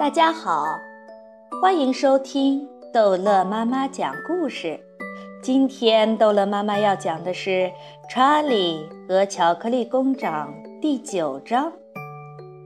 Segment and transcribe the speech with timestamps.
[0.00, 0.80] 大家好，
[1.60, 4.80] 欢迎收听逗乐妈妈讲故事。
[5.42, 7.50] 今天逗乐妈妈要讲的是
[8.08, 11.70] 《查理和巧克力工厂》第九章：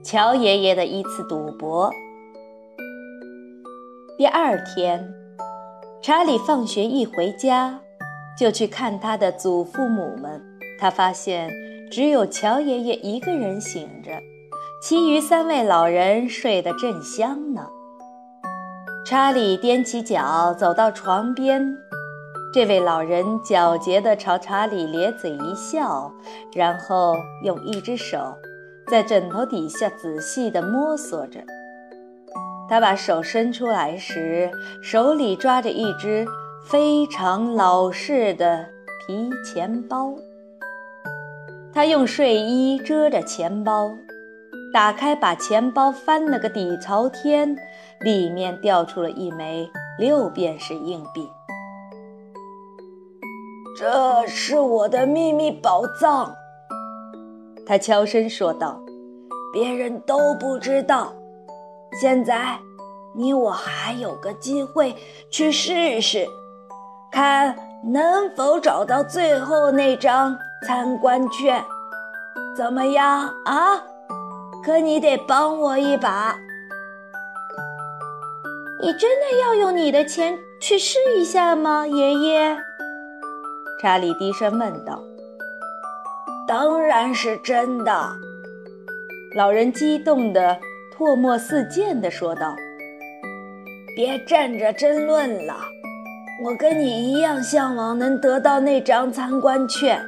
[0.01, 1.91] 乔爷爷的一次赌博。
[4.17, 5.05] 第二天，
[6.01, 7.81] 查理放学一回家，
[8.39, 10.41] 就去看他的祖父母们。
[10.79, 11.51] 他发现
[11.91, 14.11] 只有乔爷爷一个人醒着。
[14.87, 17.65] 其余三位老人睡得正香呢。
[19.03, 21.75] 查理踮起脚走到床边，
[22.53, 26.11] 这位老人狡黠地朝查理咧嘴一笑，
[26.53, 28.19] 然后用一只手
[28.87, 31.39] 在枕头底下仔细地摸索着。
[32.69, 34.51] 他把手伸出来时，
[34.83, 36.27] 手里抓着一只
[36.63, 38.63] 非常老式的
[39.07, 40.13] 皮钱包。
[41.73, 43.89] 他用睡衣遮着钱包。
[44.75, 47.55] 打开，把钱包翻了个底朝天，
[48.01, 51.31] 里面掉出了一枚六便士硬币。
[53.77, 56.35] 这是我的秘密宝藏，
[57.65, 58.77] 他悄声说道
[59.53, 61.13] ：“别人都不知道。
[62.01, 62.59] 现在，
[63.15, 64.93] 你我还有个机会
[65.31, 66.27] 去试试，
[67.13, 67.55] 看
[67.93, 71.63] 能否找到最后那张参观券。
[72.57, 73.81] 怎么样啊？”
[74.65, 76.35] 可你得帮我一把。
[78.81, 82.57] 你真的要用你的钱去试一下吗，爷爷？
[83.79, 85.03] 查理低声问道。
[86.47, 88.11] 当然是真的。
[89.35, 90.57] 老人激动的
[90.97, 92.55] 唾沫四溅的说道
[93.95, 95.55] ：“别站着争论了，
[96.43, 100.03] 我跟你一样向往能得到那张参观券。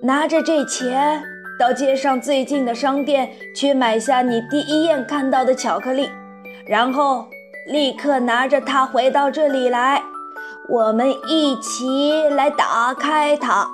[0.00, 1.22] 拿着这钱。”
[1.62, 6.10] 到街上最近的商店去买下你第一眼看到的巧克力，
[6.66, 7.28] 然后
[7.68, 10.02] 立刻拿着它回到这里来，
[10.68, 13.64] 我们一起来打开它。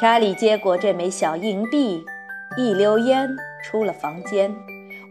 [0.00, 2.04] 查理接过这枚小硬币，
[2.58, 3.30] 一溜烟
[3.62, 4.52] 出了房间。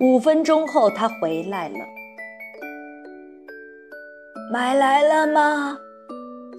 [0.02, 1.78] 五分钟后，他回来了。
[4.52, 5.78] 买来了吗？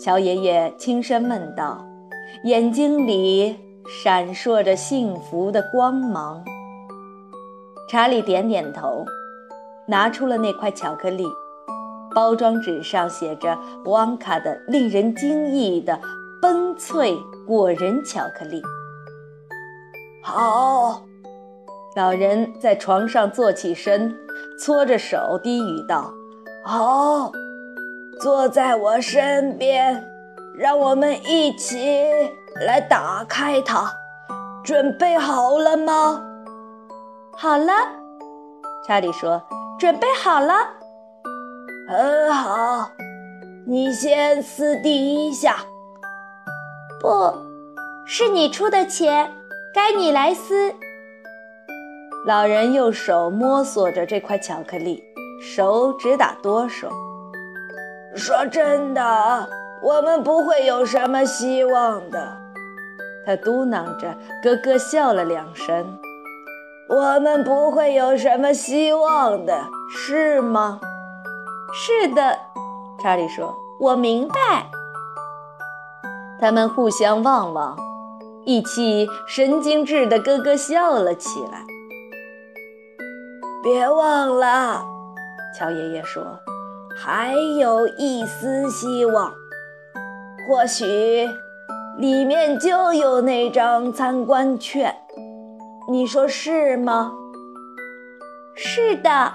[0.00, 1.86] 乔爷爷轻声问道，
[2.44, 3.60] 眼睛里。
[3.86, 6.44] 闪烁着幸福的光芒。
[7.88, 9.04] 查理点点头，
[9.86, 11.26] 拿出了那块巧克力，
[12.14, 16.00] 包装纸上写着“旺卡”的令人惊异的
[16.40, 18.62] 崩脆果仁巧克力。
[20.22, 21.04] 好，
[21.94, 24.16] 老人在床上坐起身，
[24.58, 26.10] 搓着手，低语道
[26.64, 27.30] ：“好，
[28.20, 30.02] 坐在我身边，
[30.56, 31.78] 让我们一起。”
[32.60, 33.92] 来打开它，
[34.62, 36.22] 准备好了吗？
[37.36, 37.72] 好了，
[38.86, 39.42] 查理说
[39.76, 40.54] ：“准备好了。”
[41.90, 42.88] 很好，
[43.66, 45.56] 你先撕第一下。
[47.00, 47.34] 不
[48.06, 49.30] 是你出的钱，
[49.74, 50.72] 该你来撕。
[52.24, 55.02] 老人用手摸索着这块巧克力，
[55.42, 56.88] 手指打哆嗦。
[58.14, 59.48] 说真的，
[59.82, 62.43] 我们不会有什么希望的。
[63.26, 65.98] 他嘟囔着，咯咯笑了两声。
[66.88, 70.80] 我们不会有什么希望的，是吗？
[71.72, 72.38] 是的，
[73.02, 73.54] 查理说。
[73.80, 74.34] 我明白。
[76.40, 77.76] 他们互相望望，
[78.44, 81.64] 一起神经质地咯咯笑了起来。
[83.62, 84.84] 别忘了，
[85.58, 86.22] 乔爷爷说，
[86.96, 89.32] 还有一丝希望，
[90.46, 91.28] 或许。
[91.98, 94.94] 里面就有那张参观券，
[95.88, 97.12] 你说是吗？
[98.56, 99.32] 是的，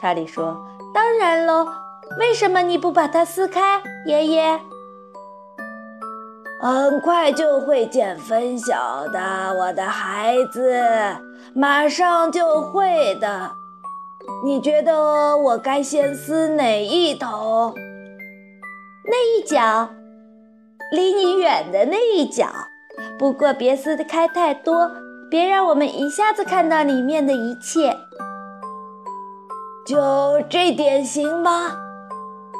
[0.00, 0.56] 查理说。
[0.94, 1.66] 当然喽，
[2.18, 4.58] 为什么你不把它撕开，爷爷？
[6.60, 9.20] 很快就会见分晓的，
[9.58, 10.80] 我的孩子，
[11.54, 13.50] 马上就会的。
[14.44, 17.74] 你觉得我该先撕哪一头？
[19.04, 19.90] 那一角。
[20.92, 22.46] 离你远的那一角，
[23.18, 24.90] 不过别撕得开太多，
[25.30, 27.96] 别让我们一下子看到里面的一切。
[29.86, 29.98] 就
[30.50, 31.74] 这点行吗？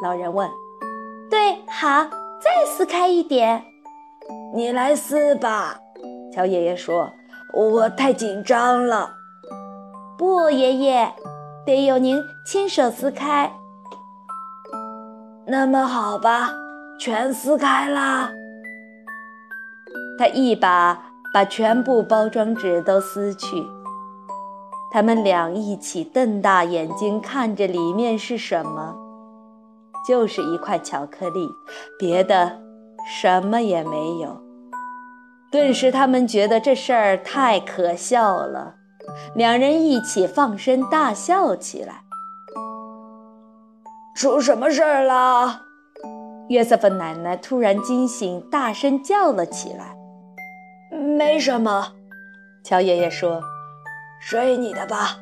[0.03, 0.49] 老人问。
[1.31, 2.05] 对，好，
[2.41, 3.63] 再撕开一点。
[4.55, 5.77] 你来撕吧，
[6.35, 7.13] 乔爷爷说。
[7.53, 9.11] 我太紧张了。
[10.17, 11.13] 不，爷爷，
[11.67, 13.53] 得由您亲手撕开。
[15.47, 16.62] 那么好吧。
[17.05, 18.31] 全撕开了，
[20.17, 20.97] 他一把
[21.35, 23.67] 把全部包装纸都撕去。
[24.93, 28.95] 他们俩一起瞪大眼睛看着里面是什么，
[30.07, 31.51] 就是一块巧克力，
[31.99, 32.61] 别的
[33.05, 34.41] 什么也没有。
[35.51, 38.77] 顿时，他们觉得这事儿太可笑了，
[39.35, 42.05] 两人一起放声大笑起来。
[44.15, 45.63] 出什么事儿了？
[46.53, 49.97] 约瑟芬奶奶突然惊醒，大声叫了起来
[51.17, 51.95] ：“没什么。”
[52.63, 53.41] 乔爷爷说
[54.21, 55.17] ：“睡你的吧。”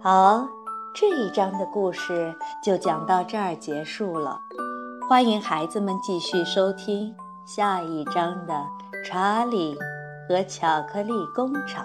[0.00, 0.46] 好，
[0.94, 4.38] 这一章的故事就讲到这儿结束了。
[5.08, 7.12] 欢迎孩子们继续收听
[7.44, 8.54] 下一章的
[9.04, 9.76] 《查理
[10.28, 11.84] 和巧克力工厂》。